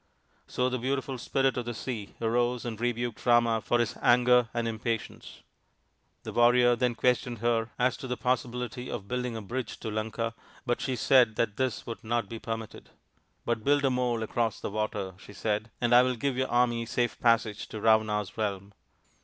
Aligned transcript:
So 0.47 0.67
the 0.67 0.79
beautiful 0.79 1.19
Spirit 1.19 1.57
of 1.57 1.65
the 1.65 1.75
Sea 1.75 2.15
arose 2.19 2.65
and 2.65 2.81
rebuked 2.81 3.23
Rama 3.23 3.61
for 3.63 3.77
his 3.77 3.95
anger 4.01 4.49
and 4.51 4.67
impatience. 4.67 5.43
The 6.23 6.33
warrior 6.33 6.75
then 6.75 6.95
questioned 6.95 7.37
her 7.37 7.69
as 7.77 7.97
to 7.97 8.07
the 8.07 8.17
possibility 8.17 8.89
of 8.89 9.07
building 9.07 9.37
a 9.37 9.43
bridge 9.43 9.79
to 9.81 9.91
Lanka, 9.91 10.33
but 10.65 10.81
she 10.81 10.95
said 10.95 11.35
that 11.35 11.55
this 11.57 11.85
would 11.85 12.03
not 12.03 12.27
be 12.29 12.39
permitted." 12.39 12.89
But 13.45 13.63
build 13.63 13.85
a 13.85 13.91
mole 13.91 14.23
across 14.23 14.59
the 14.59 14.71
water/' 14.71 15.13
she 15.19 15.33
said," 15.33 15.69
and 15.79 15.93
I 15.93 16.01
will 16.01 16.15
give 16.15 16.35
your 16.35 16.49
army 16.49 16.87
safe 16.87 17.19
passage 17.19 17.67
to 17.67 17.79
Ravana's 17.79 18.35
realm." 18.39 18.73